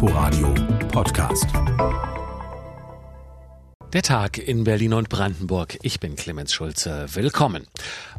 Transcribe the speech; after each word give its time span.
Inforadio 0.00 0.54
Podcast. 0.92 1.48
Der 3.92 4.02
Tag 4.02 4.38
in 4.38 4.62
Berlin 4.62 4.94
und 4.94 5.08
Brandenburg. 5.08 5.76
Ich 5.82 5.98
bin 5.98 6.14
Clemens 6.14 6.52
Schulze. 6.52 7.06
Willkommen. 7.14 7.66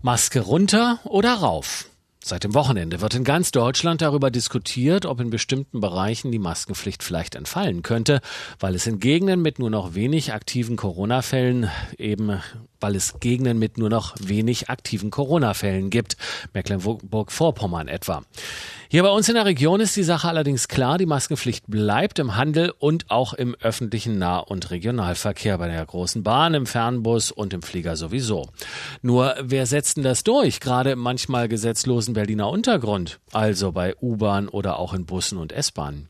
Maske 0.02 0.42
runter 0.42 1.00
oder 1.06 1.36
rauf? 1.36 1.90
Seit 2.22 2.44
dem 2.44 2.54
Wochenende 2.54 3.00
wird 3.00 3.16
in 3.16 3.24
ganz 3.24 3.52
Deutschland 3.52 4.02
darüber 4.02 4.30
diskutiert, 4.30 5.06
ob 5.06 5.22
in 5.22 5.30
bestimmten 5.30 5.80
Bereichen 5.80 6.34
die 6.34 6.40
Maskenpflicht 6.40 7.02
vielleicht 7.02 7.36
entfallen 7.36 7.82
könnte, 7.82 8.20
weil 8.60 8.76
es 8.76 8.86
in 8.86 9.00
Gegenden 9.00 9.42
mit 9.42 9.58
nur 9.58 9.70
noch 9.70 9.96
wenig 9.96 10.34
aktiven 10.34 10.76
Corona-Fällen 10.76 11.70
eben 11.98 12.42
weil 12.80 12.96
es 12.96 13.20
Gegenden 13.20 13.60
mit 13.60 13.78
nur 13.78 13.90
noch 13.90 14.16
wenig 14.20 14.70
aktiven 14.70 15.12
Corona-Fällen 15.12 15.90
gibt. 15.90 16.18
Mecklenburg-Vorpommern 16.54 17.88
etwa. 17.88 18.24
Hier 18.92 19.04
bei 19.04 19.10
uns 19.10 19.30
in 19.30 19.36
der 19.36 19.46
Region 19.46 19.82
ist 19.82 19.96
die 19.96 20.04
Sache 20.04 20.28
allerdings 20.28 20.68
klar. 20.68 20.98
Die 20.98 21.06
Maskenpflicht 21.06 21.66
bleibt 21.68 22.18
im 22.18 22.36
Handel 22.36 22.74
und 22.80 23.12
auch 23.12 23.34
im 23.34 23.56
öffentlichen 23.62 24.18
Nah- 24.18 24.40
und 24.40 24.72
Regionalverkehr 24.72 25.60
bei 25.60 25.68
der 25.68 25.86
großen 25.86 26.24
Bahn, 26.24 26.56
im 26.56 26.66
Fernbus 26.66 27.32
und 27.32 27.54
im 27.54 27.62
Flieger 27.62 27.96
sowieso. 27.96 28.48
Nur 29.04 29.36
wer 29.42 29.68
setzt 29.68 29.98
denn 29.98 30.04
das 30.04 30.24
durch? 30.24 30.60
Gerade 30.60 30.92
im 30.92 31.00
manchmal 31.00 31.48
gesetzlosen 31.48 32.16
Berliner 32.16 32.50
Untergrund, 32.50 33.20
also 33.32 33.72
bei 33.72 33.96
U-Bahn 34.02 34.48
oder 34.48 34.80
auch 34.80 34.94
in 34.94 35.06
Bussen 35.06 35.38
und 35.38 35.52
S-Bahnen. 35.52 36.10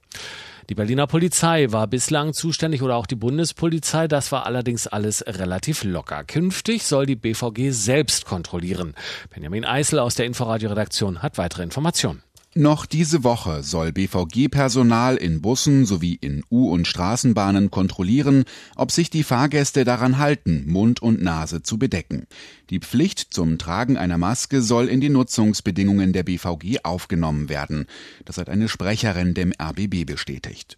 Die 0.68 0.76
Berliner 0.76 1.08
Polizei 1.08 1.68
war 1.72 1.88
bislang 1.88 2.34
zuständig 2.34 2.82
oder 2.82 2.96
auch 2.96 3.06
die 3.06 3.16
Bundespolizei. 3.16 4.08
Das 4.08 4.32
war 4.32 4.46
allerdings 4.46 4.88
alles 4.88 5.24
relativ 5.26 5.84
locker. 5.84 6.24
Künftig 6.24 6.84
soll 6.84 7.06
die 7.06 7.16
BVG 7.16 7.72
selbst 7.72 8.26
kontrollieren. 8.26 8.96
Benjamin 9.34 9.66
Eisel 9.66 10.00
aus 10.00 10.16
der 10.16 10.26
Inforadio-Redaktion 10.26 11.22
hat 11.22 11.38
weitere 11.38 11.64
Informationen. 11.64 12.24
Noch 12.60 12.86
diese 12.86 13.24
Woche 13.24 13.64
soll 13.64 13.94
BVG-Personal 13.94 15.16
in 15.16 15.42
Bussen 15.42 15.86
sowie 15.86 16.16
in 16.20 16.44
U- 16.52 16.70
und 16.72 16.88
Straßenbahnen 16.88 17.72
kontrollieren, 17.72 18.44
ob 18.76 18.92
sich 18.92 19.10
die 19.10 19.24
Fahrgäste 19.24 19.86
daran 19.86 20.18
halten, 20.18 20.66
Mund 20.68 21.02
und 21.02 21.22
Nase 21.22 21.62
zu 21.64 21.80
bedecken. 21.80 22.28
Die 22.70 22.80
Pflicht 22.80 23.34
zum 23.34 23.60
Tragen 23.60 23.96
einer 23.96 24.18
Maske 24.18 24.62
soll 24.62 24.90
in 24.90 25.00
die 25.00 25.08
Nutzungsbedingungen 25.08 26.12
der 26.12 26.24
BVG 26.24 26.80
aufgenommen 26.84 27.48
werden. 27.48 27.86
Das 28.26 28.38
hat 28.38 28.50
eine 28.50 28.68
Sprecherin 28.68 29.34
dem 29.34 29.54
RBB 29.58 30.06
bestätigt. 30.06 30.78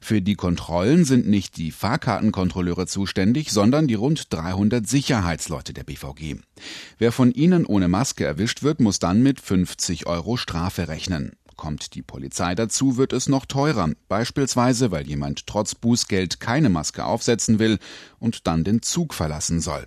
Für 0.00 0.22
die 0.22 0.34
Kontrollen 0.34 1.04
sind 1.04 1.28
nicht 1.28 1.56
die 1.56 1.70
Fahrkartenkontrolleure 1.70 2.86
zuständig, 2.86 3.50
sondern 3.50 3.86
die 3.86 3.94
rund 3.94 4.32
300 4.32 4.88
Sicherheitsleute 4.88 5.72
der 5.72 5.84
BVG. 5.84 6.36
Wer 6.98 7.12
von 7.12 7.32
ihnen 7.32 7.66
ohne 7.66 7.88
Maske 7.88 8.24
erwischt 8.24 8.62
wird, 8.62 8.80
muss 8.80 8.98
dann 8.98 9.22
mit 9.22 9.40
50 9.40 10.06
Euro 10.06 10.36
Strafe 10.36 10.88
rechnen. 10.88 11.32
Kommt 11.56 11.94
die 11.94 12.02
Polizei 12.02 12.54
dazu, 12.54 12.96
wird 12.96 13.12
es 13.12 13.28
noch 13.28 13.44
teurer, 13.44 13.90
beispielsweise 14.08 14.90
weil 14.90 15.06
jemand 15.06 15.46
trotz 15.46 15.74
Bußgeld 15.74 16.40
keine 16.40 16.70
Maske 16.70 17.04
aufsetzen 17.04 17.58
will 17.58 17.78
und 18.18 18.46
dann 18.46 18.64
den 18.64 18.80
Zug 18.80 19.12
verlassen 19.12 19.60
soll. 19.60 19.86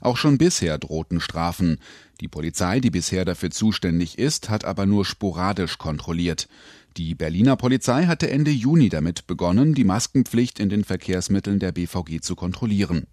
Auch 0.00 0.16
schon 0.16 0.38
bisher 0.38 0.78
drohten 0.78 1.20
Strafen. 1.20 1.78
Die 2.20 2.28
Polizei, 2.28 2.80
die 2.80 2.90
bisher 2.90 3.24
dafür 3.24 3.50
zuständig 3.50 4.18
ist, 4.18 4.48
hat 4.48 4.64
aber 4.64 4.86
nur 4.86 5.04
sporadisch 5.04 5.78
kontrolliert. 5.78 6.48
Die 6.96 7.14
Berliner 7.14 7.56
Polizei 7.56 8.06
hatte 8.06 8.30
Ende 8.30 8.50
Juni 8.50 8.88
damit 8.88 9.26
begonnen, 9.26 9.74
die 9.74 9.84
Maskenpflicht 9.84 10.58
in 10.58 10.70
den 10.70 10.82
Verkehrsmitteln 10.82 11.58
der 11.58 11.72
BVG 11.72 12.22
zu 12.22 12.36
kontrollieren. 12.36 13.06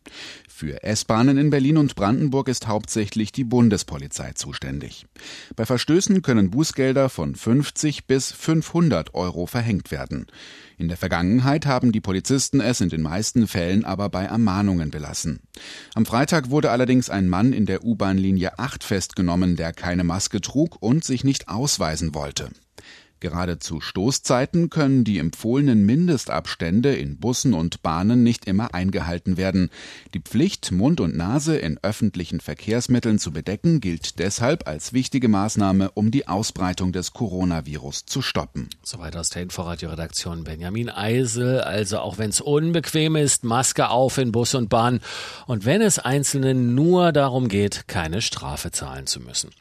Für 0.48 0.84
S-Bahnen 0.84 1.38
in 1.38 1.50
Berlin 1.50 1.76
und 1.76 1.96
Brandenburg 1.96 2.48
ist 2.48 2.70
hauptsächlich 2.70 3.34
die 3.34 3.44
Bundespolizei 3.44 4.32
zuständig. 4.36 5.06
Bei 5.58 5.66
Verstößen 5.66 6.22
können 6.22 6.50
Bußgelder 6.50 7.10
von 7.10 7.36
50 7.36 8.08
bis 8.08 8.32
500 8.32 9.14
Euro 9.16 9.48
verhängt 9.48 9.92
werden. 9.92 10.28
In 10.78 10.88
der 10.88 10.96
Vergangenheit 10.96 11.66
haben 11.66 11.92
die 11.92 12.00
Polizisten 12.00 12.62
es 12.62 12.80
in 12.80 12.88
den 12.88 13.02
meisten 13.02 13.48
Fällen 13.48 13.84
aber 13.84 14.08
bei 14.08 14.24
Ermahnungen 14.24 14.92
belassen. 14.92 15.42
Am 15.94 16.06
Freitag 16.06 16.50
wurde 16.50 16.72
allerdings 16.72 17.10
ein 17.10 17.28
Mann 17.28 17.52
in 17.52 17.66
der 17.66 17.84
U-Bahn-Linie 17.84 18.60
8 18.60 18.82
festgenommen, 18.82 19.58
der 19.58 19.74
keine 19.74 20.06
Maske 20.06 20.40
trug 20.40 20.78
und 20.82 21.04
sich 21.04 21.26
nicht 21.26 21.50
ausweisen 21.50 22.16
wollte. 22.16 22.50
Gerade 23.24 23.58
zu 23.58 23.80
Stoßzeiten 23.80 24.70
können 24.70 25.06
die 25.06 25.18
empfohlenen 25.18 25.86
Mindestabstände 25.86 26.94
in 26.94 27.20
Bussen 27.20 27.54
und 27.54 27.82
Bahnen 27.82 28.22
nicht 28.22 28.50
immer 28.50 28.74
eingehalten 28.74 29.38
werden. 29.38 29.70
Die 30.14 30.20
Pflicht, 30.20 30.74
Mund 30.74 31.00
und 31.00 31.16
Nase 31.16 31.56
in 31.56 31.80
öffentlichen 31.82 32.42
Verkehrsmitteln 32.42 33.20
zu 33.20 33.32
bedecken, 33.32 33.80
gilt 33.80 34.20
deshalb 34.20 34.68
als 34.68 34.92
wichtige 34.92 35.30
Maßnahme, 35.30 35.92
um 35.92 36.12
die 36.12 36.28
Ausbreitung 36.28 36.92
des 36.92 37.14
Coronavirus 37.14 38.06
zu 38.08 38.22
stoppen. 38.22 38.68
Soweit 38.84 39.16
aus 39.16 39.30
der 39.30 39.44
Inforadio-Redaktion 39.44 40.44
Benjamin 40.44 40.90
Eisel. 40.90 41.62
Also 41.62 42.00
auch 42.00 42.18
wenn 42.18 42.32
es 42.32 42.42
unbequem 42.42 43.16
ist, 43.16 43.46
Maske 43.46 43.88
auf 43.88 44.18
in 44.18 44.34
Bus 44.34 44.54
und 44.54 44.68
Bahn. 44.68 45.00
Und 45.48 45.64
wenn 45.64 45.82
es 45.82 45.98
Einzelnen 45.98 46.76
nur 46.76 47.14
darum 47.14 47.48
geht, 47.48 47.88
keine 47.88 48.22
Strafe 48.22 48.72
zahlen 48.72 49.08
zu 49.08 49.22
müssen. 49.22 49.52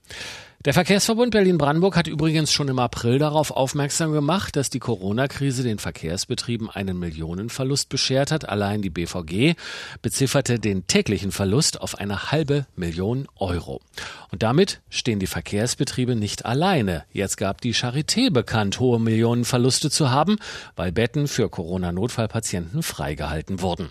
Der 0.64 0.74
Verkehrsverbund 0.74 1.32
Berlin-Brandenburg 1.32 1.96
hat 1.96 2.06
übrigens 2.06 2.52
schon 2.52 2.68
im 2.68 2.78
April 2.78 3.18
darauf 3.18 3.50
aufmerksam 3.50 4.12
gemacht, 4.12 4.54
dass 4.54 4.70
die 4.70 4.78
Corona-Krise 4.78 5.64
den 5.64 5.80
Verkehrsbetrieben 5.80 6.70
einen 6.70 7.00
Millionenverlust 7.00 7.88
beschert 7.88 8.30
hat. 8.30 8.48
Allein 8.48 8.80
die 8.80 8.88
BVG 8.88 9.56
bezifferte 10.02 10.60
den 10.60 10.86
täglichen 10.86 11.32
Verlust 11.32 11.80
auf 11.80 11.98
eine 11.98 12.30
halbe 12.30 12.66
Million 12.76 13.26
Euro. 13.34 13.80
Und 14.30 14.44
damit 14.44 14.80
stehen 14.88 15.18
die 15.18 15.26
Verkehrsbetriebe 15.26 16.14
nicht 16.14 16.46
alleine. 16.46 17.06
Jetzt 17.12 17.38
gab 17.38 17.60
die 17.60 17.74
Charité 17.74 18.30
bekannt, 18.30 18.78
hohe 18.78 19.00
Millionenverluste 19.00 19.90
zu 19.90 20.12
haben, 20.12 20.36
weil 20.76 20.92
Betten 20.92 21.26
für 21.26 21.48
Corona-Notfallpatienten 21.48 22.84
freigehalten 22.84 23.62
wurden. 23.62 23.88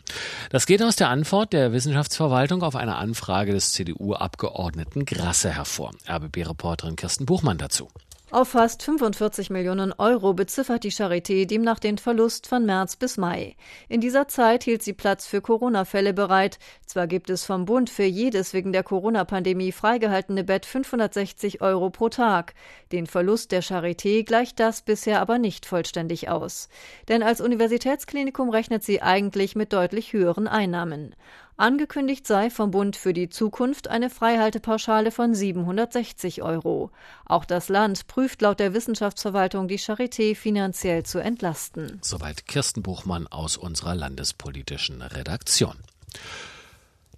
Das 0.52 0.66
geht 0.68 0.82
aus 0.82 0.96
der 0.96 1.10
Antwort 1.10 1.52
der 1.52 1.74
Wissenschaftsverwaltung 1.74 2.64
auf 2.64 2.78
eine 2.78 2.96
Anfrage 2.96 3.52
des 3.52 3.74
CDU-Abgeordneten 3.74 5.04
Grasse 5.04 5.50
hervor. 5.50 5.92
RBB 6.10 6.48
Reporterin 6.62 6.96
Kirsten 6.96 7.26
Buchmann 7.26 7.58
dazu. 7.58 7.88
Auf 8.30 8.50
fast 8.50 8.84
45 8.84 9.50
Millionen 9.50 9.92
Euro 9.98 10.34
beziffert 10.34 10.86
die 10.86 10.92
Charité 10.92 11.46
demnach 11.46 11.80
den 11.80 11.98
Verlust 11.98 12.48
von 12.48 12.66
März 12.66 12.96
bis 12.96 13.18
Mai. 13.18 13.58
In 13.90 14.00
dieser 14.00 14.30
Zeit 14.30 14.64
hielt 14.64 14.84
sie 14.84 14.94
Platz 14.94 15.26
für 15.26 15.42
Corona-Fälle 15.42 16.14
bereit. 16.14 16.58
Zwar 16.86 17.08
gibt 17.08 17.30
es 17.30 17.44
vom 17.44 17.66
Bund 17.66 17.90
für 17.90 18.04
jedes 18.04 18.54
wegen 18.54 18.72
der 18.72 18.84
Corona-Pandemie 18.84 19.74
freigehaltene 19.74 20.46
Bett 20.46 20.66
560 20.66 21.62
Euro 21.62 21.90
pro 21.90 22.08
Tag. 22.08 22.54
Den 22.94 23.06
Verlust 23.06 23.52
der 23.52 23.64
Charité 23.64 24.24
gleicht 24.24 24.60
das 24.62 24.84
bisher 24.84 25.20
aber 25.20 25.38
nicht 25.38 25.66
vollständig 25.66 26.30
aus. 26.30 26.70
Denn 27.10 27.24
als 27.24 27.42
Universitätsklinikum 27.42 28.50
rechnet 28.50 28.84
sie 28.84 29.02
eigentlich 29.02 29.58
mit 29.58 29.74
deutlich 29.74 30.14
höheren 30.14 30.48
Einnahmen. 30.48 31.16
Angekündigt 31.62 32.26
sei 32.26 32.50
vom 32.50 32.72
Bund 32.72 32.96
für 32.96 33.14
die 33.14 33.30
Zukunft 33.30 33.88
eine 33.88 34.10
Freihaltepauschale 34.10 35.12
von 35.12 35.36
760 35.36 36.42
Euro. 36.42 36.90
Auch 37.28 37.46
das 37.46 37.70
Land 37.70 38.08
prüft 38.08 38.42
laut 38.42 38.60
der 38.60 38.74
Wissenschaftsverwaltung 38.74 39.68
die 39.68 39.78
Charité 39.78 40.36
finanziell 40.36 41.04
zu 41.04 41.20
entlasten. 41.20 42.00
Soweit 42.02 42.48
Kirsten 42.48 42.82
Buchmann 42.82 43.28
aus 43.28 43.58
unserer 43.58 43.94
landespolitischen 43.94 45.04
Redaktion. 45.04 45.76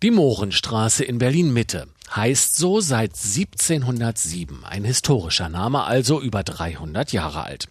Die 0.01 0.11
Mohrenstraße 0.11 1.05
in 1.05 1.19
Berlin 1.19 1.53
Mitte 1.53 1.87
heißt 2.13 2.57
so 2.57 2.81
seit 2.81 3.11
1707, 3.11 4.65
ein 4.65 4.83
historischer 4.83 5.47
Name, 5.47 5.85
also 5.85 6.19
über 6.19 6.43
300 6.43 7.13
Jahre 7.13 7.45
alt. 7.45 7.69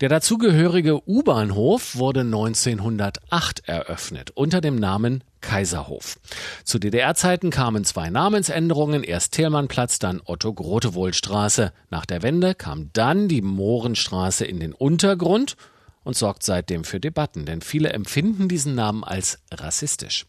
Der 0.00 0.08
dazugehörige 0.08 1.08
U-Bahnhof 1.08 1.94
wurde 1.94 2.22
1908 2.22 3.68
eröffnet 3.68 4.32
unter 4.34 4.60
dem 4.60 4.74
Namen 4.74 5.22
Kaiserhof. 5.40 6.18
Zu 6.64 6.78
DDR-Zeiten 6.78 7.50
kamen 7.50 7.84
zwei 7.84 8.10
Namensänderungen, 8.10 9.02
erst 9.02 9.32
Thälmannplatz, 9.32 9.98
dann 9.98 10.20
Otto-Grotewohl-Straße. 10.24 11.72
Nach 11.90 12.06
der 12.06 12.22
Wende 12.22 12.54
kam 12.54 12.90
dann 12.92 13.28
die 13.28 13.42
Mohrenstraße 13.42 14.44
in 14.44 14.60
den 14.60 14.72
Untergrund 14.72 15.56
und 16.04 16.16
sorgt 16.16 16.42
seitdem 16.42 16.84
für 16.84 17.00
Debatten, 17.00 17.44
denn 17.44 17.60
viele 17.60 17.92
empfinden 17.92 18.48
diesen 18.48 18.74
Namen 18.74 19.04
als 19.04 19.40
rassistisch. 19.52 20.24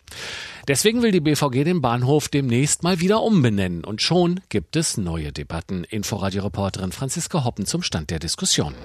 Deswegen 0.67 1.01
will 1.01 1.11
die 1.11 1.21
BVG 1.21 1.63
den 1.63 1.81
Bahnhof 1.81 2.27
demnächst 2.27 2.83
mal 2.83 2.99
wieder 2.99 3.21
umbenennen 3.21 3.85
und 3.85 4.01
schon 4.01 4.41
gibt 4.49 4.75
es 4.75 4.97
neue 4.97 5.31
Debatten. 5.31 5.85
Inforadio-Reporterin 5.85 6.91
Franziska 6.91 7.45
Hoppen 7.45 7.65
zum 7.65 7.81
Stand 7.81 8.09
der 8.09 8.19
Diskussion. 8.19 8.75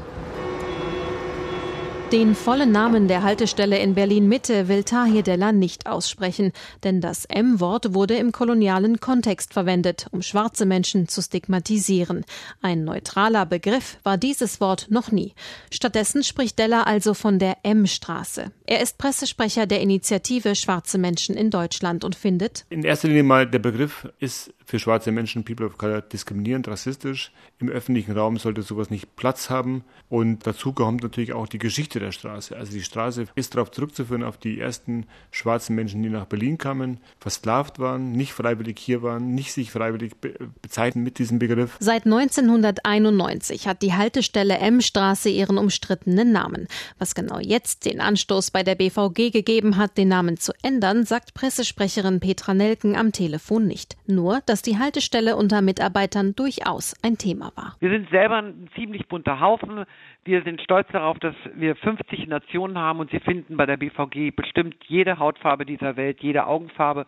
Den 2.15 2.37
vollen 2.37 2.71
Namen 2.71 3.09
der 3.09 3.25
Haltestelle 3.25 3.77
in 3.81 3.97
Berlin 3.97 4.29
Mitte 4.29 4.69
will 4.69 4.85
Tahir 4.85 5.25
Della 5.25 5.51
nicht 5.51 5.89
aussprechen, 5.89 6.53
denn 6.85 7.01
das 7.01 7.25
M-Wort 7.25 7.93
wurde 7.93 8.15
im 8.15 8.31
kolonialen 8.31 9.01
Kontext 9.01 9.53
verwendet, 9.53 10.07
um 10.13 10.23
schwarze 10.23 10.65
Menschen 10.65 11.09
zu 11.09 11.23
stigmatisieren. 11.23 12.25
Ein 12.63 12.85
neutraler 12.85 13.47
Begriff 13.47 13.99
war 14.05 14.17
dieses 14.17 14.61
Wort 14.61 14.87
noch 14.91 15.11
nie. 15.11 15.35
Stattdessen 15.73 16.23
spricht 16.23 16.61
Della 16.61 16.85
also 16.85 17.15
von 17.15 17.41
der 17.41 17.57
M-Straße. 17.65 18.53
Er 18.65 18.81
ist 18.81 18.97
Pressesprecher 18.97 19.67
der 19.67 19.81
Initiative 19.81 20.55
Schwarze 20.55 20.99
Menschen 20.99 21.35
in 21.35 21.51
Deutschland 21.51 22.05
und 22.05 22.15
findet, 22.15 22.65
in 22.71 22.85
erster 22.85 23.09
Linie 23.09 23.25
mal 23.25 23.45
der 23.45 23.59
Begriff 23.59 24.09
ist 24.21 24.55
für 24.65 24.79
schwarze 24.79 25.13
Menschen, 25.13 25.45
People 25.45 25.67
of 25.67 25.79
Color, 25.79 26.03
diskriminierend, 26.03 26.69
rassistisch. 26.69 27.33
Im 27.59 27.69
öffentlichen 27.69 28.13
Raum 28.13 28.39
sollte 28.39 28.63
sowas 28.63 28.91
nicht 28.91 29.17
Platz 29.17 29.51
haben. 29.51 29.85
Und 30.09 30.47
dazu 30.47 30.73
kommt 30.73 31.03
natürlich 31.03 31.33
auch 31.33 31.47
die 31.47 31.59
Geschichte 31.59 32.01
der 32.01 32.13
Straße. 32.13 32.57
Also 32.57 32.73
die 32.73 32.83
Straße 32.83 33.27
ist 33.35 33.55
darauf 33.55 33.71
zurückzuführen, 33.71 34.23
auf 34.23 34.39
die 34.39 34.61
ersten 34.61 35.07
schwarzen 35.31 35.75
Menschen, 35.75 36.03
die 36.03 36.09
nach 36.09 36.27
Berlin 36.27 36.59
kamen, 36.59 37.01
versklavt 37.19 37.79
waren, 37.79 38.13
nicht 38.13 38.33
freiwillig 38.33 38.79
hier 38.79 39.03
waren, 39.03 39.35
nicht 39.35 39.53
sich 39.53 39.71
freiwillig 39.71 40.17
be 40.17 40.35
bezeichnen 40.63 41.05
mit 41.05 41.19
diesem 41.19 41.39
Begriff. 41.39 41.77
Seit 41.81 42.05
1991 42.07 43.67
hat 43.69 43.83
die 43.83 43.93
Haltestelle 43.93 44.59
M-Straße 44.59 45.29
ihren 45.29 45.59
umstrittenen 45.59 46.33
Namen. 46.33 46.69
Was 46.99 47.15
genau 47.15 47.39
jetzt 47.39 47.85
den 47.85 48.01
Anstoß 48.01 48.51
bei 48.51 48.63
der 48.63 48.75
BVG 48.75 49.31
gegeben 49.31 49.77
hat, 49.77 49.99
den 49.99 50.09
Namen 50.09 50.37
zu 50.39 50.53
ändern, 50.63 51.05
sagt 51.05 51.35
Pressesprecherin 51.35 52.21
Petra 52.21 52.55
Nelken 52.55 52.97
am 52.97 53.13
Telefon 53.13 53.67
nicht. 53.67 53.97
Nur, 54.07 54.41
dass 54.47 54.54
die 54.63 54.79
Haltestelle 54.79 55.37
unter 55.37 55.63
Mitarbeitern 55.63 56.35
durchaus 56.35 56.95
ein 57.03 57.19
Thema 57.19 57.53
war. 57.55 57.77
Wir 57.81 57.91
sind 57.91 58.09
selber 58.11 58.37
ein 58.37 58.69
ziemlich 58.75 59.07
bunter 59.09 59.41
Haufen. 59.41 59.85
Wir 60.25 60.43
sind 60.43 60.61
stolz 60.63 60.89
darauf, 60.93 61.19
dass 61.19 61.35
wir 61.55 61.77
50 61.77 62.27
Nationen 62.27 62.79
haben 62.79 63.01
und 63.01 63.11
Sie 63.11 63.21
finden 63.21 63.57
bei 63.57 63.67
der 63.67 63.77
BVG 63.77 64.35
bestimmt 64.35 64.77
jede 64.87 65.19
Hautfarbe 65.19 65.67
dieser 65.67 65.97
Welt, 65.97 66.21
jede 66.21 66.47
Augenfarbe 66.47 67.07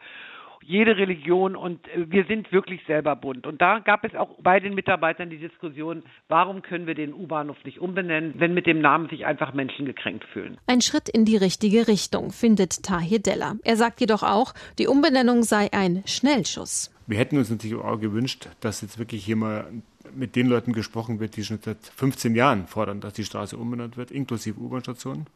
jede 0.67 0.97
Religion 0.97 1.57
und 1.57 1.87
äh, 1.89 2.11
wir 2.11 2.25
sind 2.25 2.51
wirklich 2.53 2.81
selber 2.87 3.17
bunt. 3.17 3.47
Und 3.47 3.61
da 3.63 3.79
gab 3.79 4.05
es 4.05 4.15
auch 4.15 4.31
bei 4.41 4.61
den 4.61 4.75
Mitarbeitern 4.75 5.31
die 5.31 5.39
Diskussion, 5.39 6.03
warum 6.29 6.63
können 6.63 6.87
wir 6.87 6.95
den 6.95 7.15
U-Bahnhof 7.15 7.57
nicht 7.65 7.81
umbenennen, 7.81 8.35
wenn 8.39 8.55
mit 8.55 8.67
dem 8.67 8.81
Namen 8.81 9.09
sich 9.09 9.25
einfach 9.25 9.55
Menschen 9.55 9.87
gekränkt 9.87 10.25
fühlen. 10.33 10.59
Ein 10.67 10.81
Schritt 10.81 11.09
in 11.09 11.25
die 11.25 11.37
richtige 11.37 11.89
Richtung, 11.89 12.31
findet 12.31 12.83
Tahir 12.83 13.21
Della. 13.21 13.55
Er 13.65 13.77
sagt 13.77 14.01
jedoch 14.01 14.23
auch, 14.23 14.53
die 14.79 14.89
Umbenennung 14.89 15.43
sei 15.43 15.69
ein 15.73 16.03
Schnellschuss. 16.07 16.93
Wir 17.07 17.19
hätten 17.19 17.39
uns 17.39 17.51
natürlich 17.51 17.77
auch 17.77 18.01
gewünscht, 18.01 18.49
dass 18.61 18.81
jetzt 18.81 18.99
wirklich 18.99 19.25
hier 19.25 19.37
mal 19.37 19.73
mit 20.15 20.35
den 20.35 20.49
Leuten 20.49 20.73
gesprochen 20.73 21.21
wird, 21.21 21.37
die 21.37 21.45
schon 21.45 21.61
seit 21.65 21.79
15 21.97 22.35
Jahren 22.35 22.67
fordern, 22.67 23.01
dass 23.01 23.13
die 23.13 23.25
Straße 23.25 23.57
umbenannt 23.57 23.97
wird, 23.97 24.11
inklusive 24.11 24.59
U-Bahn-Stationen. 24.61 25.27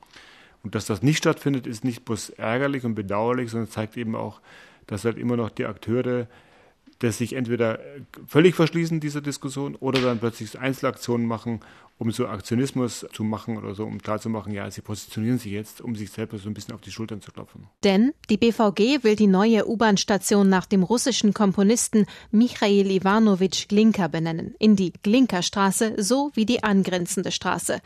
Und 0.63 0.75
dass 0.75 0.87
das 0.87 1.03
nicht 1.03 1.19
stattfindet, 1.19 1.67
ist 1.67 1.85
nicht 1.85 2.05
bloß 2.05 2.31
ärgerlich 2.31 2.85
und 2.85 2.95
bedauerlich, 2.95 3.51
sondern 3.51 3.71
zeigt 3.71 3.97
eben 3.97 4.15
auch, 4.15 4.41
dass 4.87 5.05
halt 5.05 5.17
immer 5.17 5.37
noch 5.37 5.51
die 5.51 5.67
Akteure 5.67 6.27
das 7.01 7.19
sich 7.19 7.33
entweder 7.33 7.81
völlig 8.27 8.55
verschließen 8.55 9.01
dieser 9.01 9.21
Diskussion 9.21 9.75
oder 9.75 10.01
dann 10.01 10.19
plötzlich 10.19 10.59
Einzelaktionen 10.59 11.27
machen, 11.27 11.61
um 11.99 12.11
so 12.13 12.27
Aktionismus 12.27 13.07
zu 13.13 13.25
machen 13.25 13.59
oder 13.59 13.75
so, 13.75 13.85
um 13.85 14.01
klarzumachen, 14.01 14.55
ja, 14.55 14.71
sie 14.71 14.81
positionieren 14.81 15.39
sich 15.39 15.53
jetzt, 15.53 15.83
um 15.83 15.97
sich 15.97 16.11
selber 16.11 16.39
so 16.39 16.49
ein 16.49 16.55
bisschen 16.55 16.75
auf 16.75 16.81
die 16.81 16.91
Schultern 16.91 17.21
zu 17.21 17.31
klopfen. 17.31 17.67
Denn 17.85 18.13
die 18.31 18.39
BVG 18.39 19.03
will 19.03 19.17
die 19.17 19.27
neue 19.27 19.69
U-Bahn-Station 19.69 20.49
nach 20.49 20.65
dem 20.65 20.83
russischen 20.83 21.35
Komponisten 21.35 22.07
Michail 22.31 22.91
Ivanovich 22.91 23.69
Glinka 23.69 24.09
benennen, 24.09 24.55
in 24.59 24.77
die 24.77 24.93
Glinka-Straße 25.03 25.95
so 25.99 26.31
wie 26.35 26.47
die 26.47 26.63
angrenzende 26.63 27.33
Straße. 27.33 27.81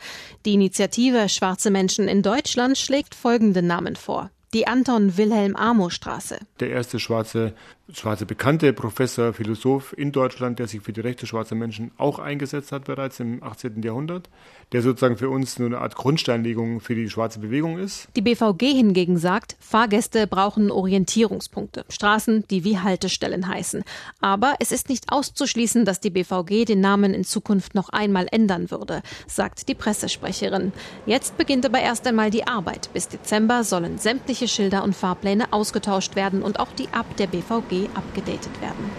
Die 0.45 0.53
Initiative 0.53 1.27
Schwarze 1.27 1.69
Menschen 1.69 2.07
in 2.07 2.21
Deutschland 2.21 2.77
schlägt 2.77 3.15
folgende 3.15 3.61
Namen 3.61 3.95
vor 3.97 4.29
die 4.55 4.67
Anton 4.67 5.17
Wilhelm 5.17 5.57
Amo 5.57 5.89
Straße. 5.89 6.39
Der 6.61 6.69
erste 6.69 6.97
schwarze 6.97 7.53
schwarze 7.93 8.25
bekannte 8.25 8.73
Professor, 8.73 9.33
Philosoph 9.33 9.93
in 9.95 10.11
Deutschland, 10.11 10.57
der 10.57 10.67
sich 10.67 10.81
für 10.81 10.91
die 10.91 11.01
Rechte 11.01 11.27
schwarzer 11.27 11.53
Menschen 11.53 11.91
auch 11.97 12.17
eingesetzt 12.17 12.71
hat 12.71 12.85
bereits 12.85 13.19
im 13.19 13.43
18. 13.43 13.83
Jahrhundert, 13.83 14.29
der 14.71 14.81
sozusagen 14.81 15.17
für 15.17 15.29
uns 15.29 15.59
nur 15.59 15.67
eine 15.67 15.77
Art 15.79 15.95
Grundsteinlegung 15.95 16.79
für 16.79 16.95
die 16.95 17.09
schwarze 17.09 17.39
Bewegung 17.39 17.77
ist. 17.77 18.07
Die 18.15 18.21
BVG 18.21 18.73
hingegen 18.73 19.17
sagt, 19.17 19.55
Fahrgäste 19.59 20.25
brauchen 20.25 20.71
Orientierungspunkte, 20.71 21.85
Straßen, 21.89 22.45
die 22.49 22.63
wie 22.63 22.79
Haltestellen 22.79 23.47
heißen. 23.47 23.83
Aber 24.19 24.55
es 24.59 24.71
ist 24.71 24.89
nicht 24.89 25.11
auszuschließen, 25.11 25.85
dass 25.85 25.99
die 25.99 26.09
BVG 26.09 26.65
den 26.65 26.81
Namen 26.81 27.13
in 27.13 27.23
Zukunft 27.23 27.75
noch 27.75 27.89
einmal 27.89 28.25
ändern 28.31 28.71
würde, 28.71 29.03
sagt 29.27 29.69
die 29.69 29.75
Pressesprecherin. 29.75 30.73
Jetzt 31.05 31.37
beginnt 31.37 31.65
aber 31.67 31.81
erst 31.81 32.07
einmal 32.07 32.31
die 32.31 32.47
Arbeit. 32.47 32.89
Bis 32.93 33.09
Dezember 33.09 33.63
sollen 33.63 33.99
sämtliche 33.99 34.47
Schilder 34.47 34.83
und 34.83 34.95
Fahrpläne 34.95 35.53
ausgetauscht 35.53 36.15
werden 36.15 36.41
und 36.41 36.59
auch 36.59 36.71
die 36.71 36.89
ab 36.91 37.05
der 37.17 37.27
BVG 37.27 37.74
abgedatet 37.93 38.61
werden. 38.61 38.89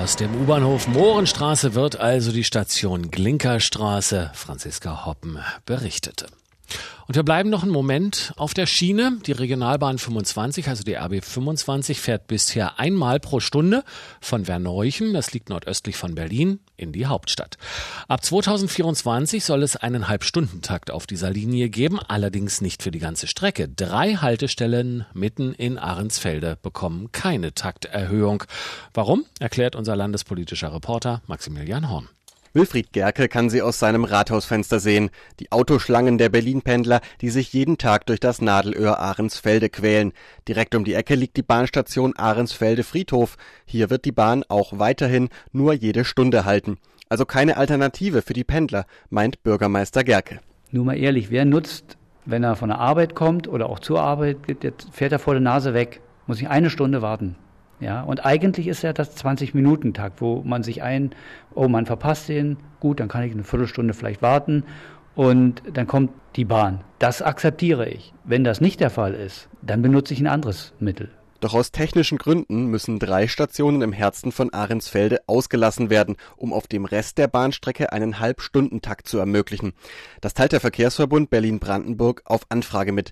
Aus 0.00 0.16
dem 0.16 0.34
U-Bahnhof 0.34 0.88
Mohrenstraße 0.88 1.74
wird 1.74 2.00
also 2.00 2.32
die 2.32 2.44
Station 2.44 3.10
Glinkerstraße. 3.10 4.30
Franziska 4.34 5.06
Hoppen 5.06 5.38
berichtete. 5.66 6.26
Und 7.06 7.16
wir 7.16 7.22
bleiben 7.22 7.50
noch 7.50 7.62
einen 7.62 7.72
Moment 7.72 8.32
auf 8.36 8.54
der 8.54 8.66
Schiene. 8.66 9.18
Die 9.26 9.32
Regionalbahn 9.32 9.98
25, 9.98 10.68
also 10.68 10.84
die 10.84 10.94
RB 10.94 11.22
25, 11.22 12.00
fährt 12.00 12.26
bisher 12.26 12.78
einmal 12.78 13.20
pro 13.20 13.40
Stunde 13.40 13.84
von 14.20 14.46
Verneuchen, 14.46 15.12
das 15.12 15.32
liegt 15.32 15.50
nordöstlich 15.50 15.96
von 15.96 16.14
Berlin, 16.14 16.60
in 16.76 16.92
die 16.92 17.06
Hauptstadt. 17.06 17.58
Ab 18.08 18.24
2024 18.24 19.44
soll 19.44 19.62
es 19.62 19.76
einen 19.76 20.08
Halbstundentakt 20.08 20.90
auf 20.90 21.06
dieser 21.06 21.30
Linie 21.30 21.68
geben, 21.68 22.00
allerdings 22.00 22.60
nicht 22.60 22.82
für 22.82 22.90
die 22.90 22.98
ganze 22.98 23.26
Strecke. 23.26 23.68
Drei 23.68 24.14
Haltestellen 24.14 25.04
mitten 25.12 25.52
in 25.52 25.78
Ahrensfelde 25.78 26.56
bekommen 26.62 27.12
keine 27.12 27.54
Takterhöhung. 27.54 28.44
Warum, 28.94 29.26
erklärt 29.40 29.76
unser 29.76 29.94
landespolitischer 29.94 30.72
Reporter 30.72 31.22
Maximilian 31.26 31.90
Horn. 31.90 32.08
Wilfried 32.56 32.92
Gerke 32.92 33.26
kann 33.26 33.50
sie 33.50 33.62
aus 33.62 33.80
seinem 33.80 34.04
Rathausfenster 34.04 34.78
sehen. 34.78 35.10
Die 35.40 35.50
Autoschlangen 35.50 36.18
der 36.18 36.28
Berlin-Pendler, 36.28 37.00
die 37.20 37.30
sich 37.30 37.52
jeden 37.52 37.78
Tag 37.78 38.06
durch 38.06 38.20
das 38.20 38.40
Nadelöhr 38.40 39.00
Ahrensfelde 39.00 39.68
quälen. 39.68 40.12
Direkt 40.46 40.76
um 40.76 40.84
die 40.84 40.94
Ecke 40.94 41.16
liegt 41.16 41.36
die 41.36 41.42
Bahnstation 41.42 42.14
Ahrensfelde-Friedhof. 42.14 43.38
Hier 43.66 43.90
wird 43.90 44.04
die 44.04 44.12
Bahn 44.12 44.44
auch 44.46 44.78
weiterhin 44.78 45.30
nur 45.50 45.72
jede 45.72 46.04
Stunde 46.04 46.44
halten. 46.44 46.78
Also 47.08 47.24
keine 47.24 47.56
Alternative 47.56 48.22
für 48.22 48.34
die 48.34 48.44
Pendler, 48.44 48.86
meint 49.10 49.42
Bürgermeister 49.42 50.04
Gerke. 50.04 50.38
Nur 50.70 50.84
mal 50.84 50.96
ehrlich, 50.96 51.32
wer 51.32 51.44
nutzt, 51.44 51.98
wenn 52.24 52.44
er 52.44 52.54
von 52.54 52.68
der 52.68 52.78
Arbeit 52.78 53.16
kommt 53.16 53.48
oder 53.48 53.68
auch 53.68 53.80
zur 53.80 54.00
Arbeit 54.00 54.46
geht, 54.46 54.86
fährt 54.92 55.10
er 55.10 55.18
vor 55.18 55.34
der 55.34 55.40
Nase 55.40 55.74
weg, 55.74 56.00
muss 56.28 56.40
ich 56.40 56.48
eine 56.48 56.70
Stunde 56.70 57.02
warten. 57.02 57.34
Ja, 57.84 58.00
und 58.00 58.24
eigentlich 58.24 58.66
ist 58.66 58.82
ja 58.82 58.94
das 58.94 59.14
20-Minuten-Takt, 59.14 60.22
wo 60.22 60.40
man 60.42 60.62
sich 60.62 60.82
ein, 60.82 61.10
oh, 61.54 61.68
man 61.68 61.84
verpasst 61.84 62.30
den, 62.30 62.56
gut, 62.80 62.98
dann 62.98 63.08
kann 63.08 63.24
ich 63.24 63.32
eine 63.32 63.44
Viertelstunde 63.44 63.92
vielleicht 63.92 64.22
warten 64.22 64.64
und 65.14 65.62
dann 65.70 65.86
kommt 65.86 66.10
die 66.36 66.46
Bahn. 66.46 66.80
Das 66.98 67.20
akzeptiere 67.20 67.86
ich. 67.86 68.14
Wenn 68.24 68.42
das 68.42 68.62
nicht 68.62 68.80
der 68.80 68.88
Fall 68.88 69.12
ist, 69.12 69.50
dann 69.60 69.82
benutze 69.82 70.14
ich 70.14 70.20
ein 70.20 70.26
anderes 70.26 70.72
Mittel. 70.78 71.10
Doch 71.40 71.52
aus 71.52 71.72
technischen 71.72 72.16
Gründen 72.16 72.68
müssen 72.68 72.98
drei 72.98 73.28
Stationen 73.28 73.82
im 73.82 73.92
Herzen 73.92 74.32
von 74.32 74.50
Ahrensfelde 74.54 75.20
ausgelassen 75.26 75.90
werden, 75.90 76.16
um 76.38 76.54
auf 76.54 76.66
dem 76.66 76.86
Rest 76.86 77.18
der 77.18 77.28
Bahnstrecke 77.28 77.92
einen 77.92 78.18
Halbstundentakt 78.18 79.06
zu 79.06 79.18
ermöglichen. 79.18 79.74
Das 80.22 80.32
teilt 80.32 80.52
der 80.52 80.60
Verkehrsverbund 80.60 81.28
Berlin-Brandenburg 81.28 82.22
auf 82.24 82.46
Anfrage 82.48 82.92
mit. 82.92 83.10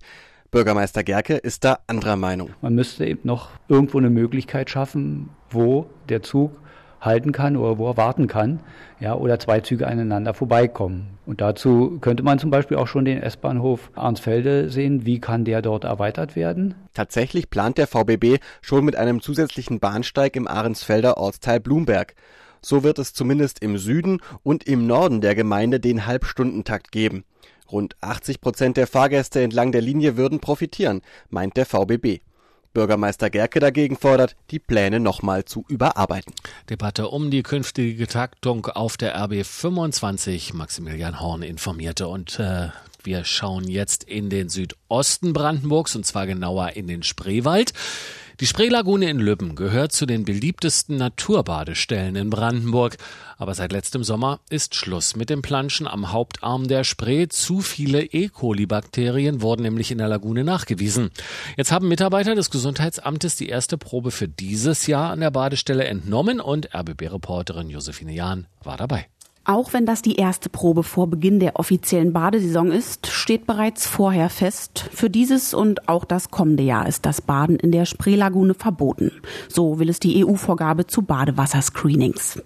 Bürgermeister 0.52 1.02
Gerke 1.02 1.37
ist 1.37 1.64
da 1.64 1.78
anderer 1.87 2.16
Meinung. 2.16 2.50
Man 2.61 2.75
müsste 2.75 3.06
eben 3.06 3.23
noch 3.25 3.49
irgendwo 3.68 3.97
eine 3.97 4.11
Möglichkeit 4.11 4.68
schaffen, 4.68 5.30
wo 5.49 5.87
der 6.11 6.23
Zug 6.23 6.52
halten 7.00 7.32
kann 7.32 7.56
oder 7.56 7.78
wo 7.78 7.88
er 7.88 7.97
warten 7.97 8.26
kann, 8.26 8.61
ja, 9.00 9.14
oder 9.14 9.38
zwei 9.38 9.61
Züge 9.61 9.87
aneinander 9.87 10.35
vorbeikommen. 10.35 11.18
Und 11.25 11.40
dazu 11.40 11.97
könnte 12.02 12.23
man 12.23 12.38
zum 12.38 12.50
Beispiel 12.50 12.76
auch 12.76 12.87
schon 12.87 13.06
den 13.06 13.23
S-Bahnhof 13.23 13.90
Arnsfelde 13.94 14.68
sehen. 14.68 15.06
Wie 15.06 15.21
kann 15.21 15.47
der 15.47 15.62
dort 15.62 15.85
erweitert 15.85 16.37
werden? 16.37 16.75
Tatsächlich 16.92 17.49
plant 17.49 17.78
der 17.78 17.87
VBB 17.87 18.38
schon 18.61 18.85
mit 18.85 18.94
einem 18.94 19.23
zusätzlichen 19.23 19.80
Bahnsteig 19.80 20.37
im 20.37 20.47
Ahrensfelder 20.47 21.16
Ortsteil 21.16 21.61
Blumberg. 21.61 22.14
So 22.61 22.85
wird 22.85 22.99
es 22.99 23.14
zumindest 23.14 23.62
im 23.62 23.78
Süden 23.78 24.21
und 24.42 24.64
im 24.64 24.87
Norden 24.87 25.23
der 25.23 25.35
Gemeinde 25.35 25.80
den 25.80 26.04
Halbstundentakt 26.04 26.92
geben. 26.92 27.25
Rund 27.73 27.97
80 28.00 28.41
Prozent 28.41 28.76
der 28.76 28.87
Fahrgäste 28.87 29.41
entlang 29.41 29.73
der 29.73 29.81
Linie 29.81 30.17
würden 30.17 30.41
profitieren, 30.41 31.00
meint 31.31 31.57
der 31.57 31.67
VBB. 31.67 32.21
Bürgermeister 32.73 33.31
Gerke 33.31 33.61
dagegen 33.61 33.97
fordert, 33.97 34.37
die 34.50 34.59
Pläne 34.59 35.00
nochmal 35.00 35.45
zu 35.45 35.64
überarbeiten. 35.69 36.35
Debatte 36.71 37.09
um 37.09 37.31
die 37.31 37.43
künftige 37.43 38.07
Taktung 38.07 38.67
auf 38.67 38.97
der 38.97 39.14
RB 39.14 39.45
25. 39.45 40.55
Maximilian 40.55 41.21
Horn 41.21 41.43
informierte 41.43 42.09
und 42.09 42.38
äh, 42.38 42.69
wir 43.05 43.25
schauen 43.25 43.69
jetzt 43.69 44.05
in 44.05 44.31
den 44.31 44.49
Südosten 44.49 45.33
Brandenburgs 45.33 45.97
und 45.97 46.07
zwar 46.07 46.26
genauer 46.26 46.71
in 46.71 46.87
den 46.87 47.02
Spreewald. 47.02 47.73
Die 48.42 48.49
Spreelagune 48.49 49.08
in 49.08 49.20
Lübben 49.20 49.54
gehört 49.54 49.92
zu 49.92 50.04
den 50.04 50.25
beliebtesten 50.25 50.96
Naturbadestellen 50.96 52.16
in 52.16 52.28
Brandenburg. 52.28 52.96
Aber 53.38 53.54
seit 53.54 53.70
letztem 53.70 54.02
Sommer 54.02 54.40
ist 54.50 54.75
Schluss 54.75 55.14
mit 55.14 55.30
dem 55.30 55.42
Planschen 55.42 55.87
am 55.87 56.11
Hauptarm 56.11 56.66
der 56.66 56.82
Spree. 56.82 57.28
Zu 57.28 57.61
viele 57.61 58.02
E. 58.02 58.26
coli-Bakterien 58.26 59.42
wurden 59.42 59.62
nämlich 59.62 59.92
in 59.92 59.99
der 59.99 60.08
Lagune 60.08 60.42
nachgewiesen. 60.42 61.12
Jetzt 61.56 61.70
haben 61.70 61.87
Mitarbeiter 61.87 62.34
des 62.34 62.50
Gesundheitsamtes 62.50 63.37
die 63.37 63.49
erste 63.49 63.78
Probe 63.78 64.11
für 64.11 64.26
dieses 64.26 64.88
Jahr 64.88 65.12
an 65.12 65.20
der 65.20 65.30
Badestelle 65.30 65.84
entnommen 65.84 66.40
und 66.40 66.75
RBB-Reporterin 66.75 67.70
Josephine 67.70 68.12
Jahn 68.12 68.49
war 68.64 68.76
dabei. 68.76 69.06
Auch 69.44 69.72
wenn 69.72 69.87
das 69.87 70.02
die 70.02 70.14
erste 70.14 70.49
Probe 70.49 70.84
vor 70.84 71.08
Beginn 71.08 71.40
der 71.40 71.56
offiziellen 71.56 72.12
Badesaison 72.12 72.70
ist, 72.70 73.08
steht 73.08 73.44
bereits 73.44 73.88
vorher 73.88 74.30
fest, 74.30 74.88
für 74.92 75.11
dieses 75.11 75.52
und 75.52 75.88
auch 75.88 76.04
das 76.04 76.30
kommende 76.30 76.62
Jahr 76.62 76.87
ist 76.87 77.04
das 77.06 77.20
Baden 77.20 77.56
in 77.56 77.72
der 77.72 77.84
Spreelagune 77.84 78.54
verboten. 78.54 79.11
So 79.49 79.80
will 79.80 79.88
es 79.88 79.99
die 79.99 80.25
EU-Vorgabe 80.25 80.87
zu 80.87 81.02
Badewasserscreenings. 81.02 82.40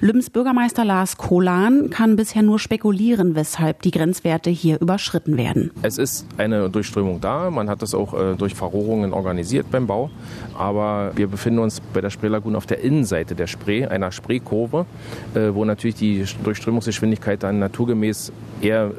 Lübbens 0.00 0.28
Bürgermeister 0.30 0.84
Lars 0.84 1.18
Kohlan 1.18 1.90
kann 1.90 2.16
bisher 2.16 2.42
nur 2.42 2.58
spekulieren, 2.58 3.36
weshalb 3.36 3.82
die 3.82 3.92
Grenzwerte 3.92 4.50
hier 4.50 4.80
überschritten 4.80 5.36
werden. 5.36 5.70
Es 5.82 5.98
ist 5.98 6.26
eine 6.36 6.68
Durchströmung 6.68 7.20
da, 7.20 7.52
man 7.52 7.70
hat 7.70 7.80
das 7.80 7.94
auch 7.94 8.12
äh, 8.12 8.34
durch 8.34 8.56
Verrohrungen 8.56 9.12
organisiert 9.12 9.70
beim 9.70 9.86
Bau, 9.86 10.10
aber 10.58 11.12
wir 11.14 11.28
befinden 11.28 11.60
uns 11.60 11.80
bei 11.80 12.00
der 12.00 12.10
Spreelagune 12.10 12.56
auf 12.56 12.66
der 12.66 12.80
Innenseite 12.80 13.36
der 13.36 13.46
Spree, 13.46 13.86
einer 13.86 14.10
Spreekurve, 14.10 14.86
äh, 15.34 15.54
wo 15.54 15.64
natürlich 15.64 15.94
die 15.94 16.26
Durchströmungsgeschwindigkeit 16.44 17.42
dann 17.42 17.58
naturgemäß 17.58 18.32
eher 18.60 18.92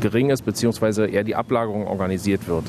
gering 0.00 0.30
ist, 0.30 0.42
beziehungsweise 0.42 1.06
eher 1.06 1.24
die 1.24 1.34
Ablagerung 1.34 1.86
organisiert 1.86 2.46
wird. 2.48 2.64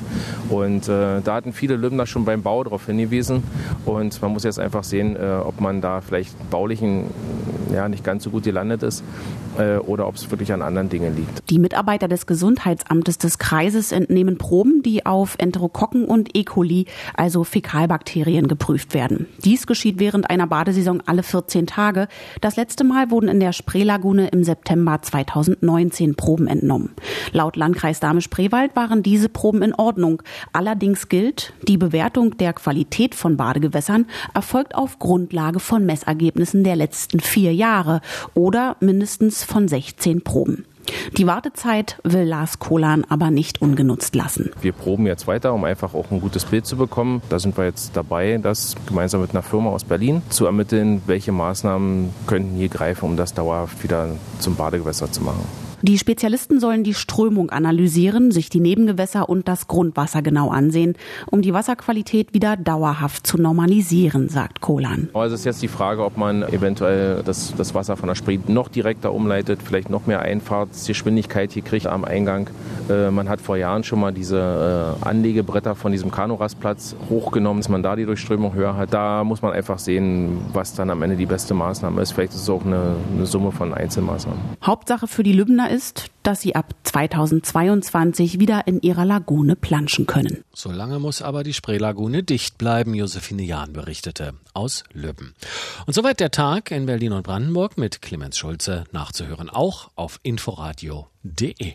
Und 0.49 0.87
äh, 0.87 1.21
da 1.21 1.35
hatten 1.35 1.53
viele 1.53 1.75
Lübner 1.75 2.05
schon 2.05 2.25
beim 2.25 2.41
Bau 2.41 2.63
darauf 2.63 2.85
hingewiesen. 2.85 3.43
Und 3.85 4.21
man 4.21 4.31
muss 4.31 4.43
jetzt 4.43 4.59
einfach 4.59 4.83
sehen, 4.83 5.15
äh, 5.15 5.39
ob 5.43 5.59
man 5.59 5.81
da 5.81 6.01
vielleicht 6.01 6.49
baulichen 6.49 7.05
ja, 7.73 7.87
nicht 7.87 8.03
ganz 8.03 8.23
so 8.23 8.29
gut 8.29 8.43
gelandet 8.43 8.83
ist 8.83 9.03
äh, 9.57 9.77
oder 9.77 10.07
ob 10.07 10.15
es 10.15 10.29
wirklich 10.29 10.51
an 10.53 10.61
anderen 10.61 10.89
Dingen 10.89 11.15
liegt. 11.15 11.49
Die 11.49 11.59
Mitarbeiter 11.59 12.07
des 12.07 12.25
Gesundheitsamtes 12.25 13.17
des 13.17 13.37
Kreises 13.37 13.91
entnehmen 13.91 14.37
Proben, 14.37 14.81
die 14.83 15.05
auf 15.05 15.35
Enterokokken 15.37 16.05
und 16.05 16.35
E. 16.35 16.43
coli, 16.43 16.85
also 17.15 17.43
Fäkalbakterien, 17.43 18.47
geprüft 18.47 18.93
werden. 18.93 19.27
Dies 19.43 19.67
geschieht 19.67 19.99
während 19.99 20.29
einer 20.29 20.47
Badesaison 20.47 21.01
alle 21.05 21.23
14 21.23 21.67
Tage. 21.67 22.07
Das 22.41 22.55
letzte 22.55 22.83
Mal 22.83 23.11
wurden 23.11 23.29
in 23.29 23.39
der 23.39 23.53
Spreelagune 23.53 24.27
im 24.29 24.43
September 24.43 25.01
2019 25.01 26.15
Proben 26.15 26.47
entnommen. 26.47 26.91
Laut 27.31 27.55
Landkreis 27.55 27.99
Dahme-Spreewald 27.99 28.75
waren 28.75 29.03
diese 29.03 29.29
Proben 29.29 29.61
in 29.61 29.73
Ordnung. 29.75 30.21
Allerdings 30.53 31.09
gilt, 31.09 31.53
die 31.67 31.77
Bewertung 31.77 32.37
der 32.37 32.53
Qualität 32.53 33.15
von 33.15 33.37
Badegewässern 33.37 34.05
erfolgt 34.33 34.75
auf 34.75 34.99
Grundlage 34.99 35.59
von 35.59 35.85
Messergebnissen 35.85 36.63
der 36.63 36.75
letzten 36.75 37.19
vier 37.19 37.53
Jahre 37.53 37.58
oder 38.33 38.75
mindestens 38.79 39.43
von 39.43 39.67
16 39.67 40.23
Proben. 40.23 40.65
Die 41.17 41.27
Wartezeit 41.27 41.99
will 42.03 42.23
Lars 42.23 42.59
Kohlan 42.59 43.05
aber 43.09 43.31
nicht 43.31 43.61
ungenutzt 43.61 44.15
lassen. 44.15 44.51
Wir 44.61 44.71
proben 44.71 45.05
jetzt 45.05 45.27
weiter, 45.27 45.53
um 45.53 45.63
einfach 45.63 45.93
auch 45.93 46.11
ein 46.11 46.19
gutes 46.19 46.45
Bild 46.45 46.65
zu 46.65 46.77
bekommen. 46.77 47.21
Da 47.29 47.39
sind 47.39 47.57
wir 47.57 47.65
jetzt 47.65 47.95
dabei, 47.95 48.39
das 48.41 48.75
gemeinsam 48.87 49.21
mit 49.21 49.31
einer 49.31 49.43
Firma 49.43 49.69
aus 49.69 49.83
Berlin 49.83 50.21
zu 50.29 50.45
ermitteln, 50.45 51.01
welche 51.05 51.31
Maßnahmen 51.31 52.13
könnten 52.27 52.55
hier 52.55 52.69
greifen, 52.69 53.05
um 53.05 53.17
das 53.17 53.33
dauerhaft 53.33 53.83
wieder 53.83 54.15
zum 54.39 54.55
Badegewässer 54.55 55.11
zu 55.11 55.21
machen. 55.21 55.68
Die 55.81 55.97
Spezialisten 55.97 56.59
sollen 56.59 56.83
die 56.83 56.93
Strömung 56.93 57.51
analysieren, 57.51 58.31
sich 58.31 58.49
die 58.49 58.59
Nebengewässer 58.59 59.29
und 59.29 59.47
das 59.47 59.67
Grundwasser 59.67 60.21
genau 60.21 60.49
ansehen, 60.49 60.95
um 61.31 61.41
die 61.41 61.53
Wasserqualität 61.53 62.33
wieder 62.33 62.57
dauerhaft 62.57 63.25
zu 63.25 63.41
normalisieren, 63.41 64.27
sagt 64.27 64.59
Kohlan. 64.59 65.07
Also 65.13 65.35
es 65.35 65.41
ist 65.41 65.45
jetzt 65.45 65.61
die 65.61 65.69
Frage, 65.69 66.03
ob 66.03 66.17
man 66.17 66.43
eventuell 66.43 67.23
das, 67.23 67.53
das 67.55 67.73
Wasser 67.73 67.95
von 67.95 68.07
der 68.07 68.15
Spree 68.15 68.39
noch 68.47 68.67
direkter 68.67 69.13
umleitet, 69.13 69.59
vielleicht 69.63 69.89
noch 69.89 70.05
mehr 70.05 70.19
Einfahrtsgeschwindigkeit 70.19 71.53
hier 71.53 71.63
kriegt 71.63 71.87
am 71.87 72.03
Eingang. 72.03 72.49
Äh, 72.89 73.09
man 73.11 73.29
hat 73.29 73.39
vor 73.39 73.55
Jahren 73.55 73.85
schon 73.85 74.01
mal 74.01 74.11
diese 74.11 74.97
äh, 75.01 75.05
Anlegebretter 75.07 75.75
von 75.75 75.93
diesem 75.93 76.11
Kanurastplatz 76.11 76.95
hochgenommen, 77.09 77.61
dass 77.61 77.69
man 77.69 77.83
da 77.83 77.95
die 77.95 78.05
Durchströmung 78.05 78.53
höher 78.53 78.75
hat. 78.75 78.93
Da 78.93 79.23
muss 79.23 79.41
man 79.41 79.53
einfach 79.53 79.79
sehen, 79.79 80.41
was 80.51 80.73
dann 80.73 80.89
am 80.89 81.01
Ende 81.03 81.15
die 81.15 81.25
beste 81.25 81.53
Maßnahme 81.53 82.01
ist. 82.01 82.11
Vielleicht 82.11 82.33
ist 82.33 82.41
es 82.41 82.49
auch 82.49 82.65
eine, 82.65 82.95
eine 83.15 83.25
Summe 83.25 83.53
von 83.53 83.73
Einzelmaßnahmen. 83.73 84.41
Hauptsache 84.61 85.07
für 85.07 85.23
die 85.23 85.33
Lübner 85.33 85.68
ist, 85.69 86.07
dass 86.23 86.41
sie 86.41 86.55
ab 86.55 86.73
2022 86.83 88.39
wieder 88.39 88.67
in 88.67 88.81
ihrer 88.81 89.05
Lagune 89.05 89.55
planschen 89.55 90.05
können. 90.05 90.43
Solange 90.53 90.99
muss 90.99 91.21
aber 91.21 91.43
die 91.43 91.53
Spreelagune 91.53 92.23
dicht 92.23 92.57
bleiben, 92.57 92.93
Josephine 92.93 93.43
Jahn 93.43 93.73
berichtete 93.73 94.33
aus 94.53 94.83
Lübben. 94.91 95.33
Und 95.85 95.93
soweit 95.93 96.19
der 96.19 96.31
Tag 96.31 96.71
in 96.71 96.85
Berlin 96.85 97.13
und 97.13 97.23
Brandenburg 97.23 97.77
mit 97.77 98.01
Clemens 98.01 98.37
Schulze 98.37 98.83
nachzuhören, 98.91 99.49
auch 99.49 99.91
auf 99.95 100.19
inforadio.de. 100.23 101.73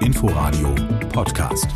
Inforadio 0.00 0.74
Podcast. 1.12 1.68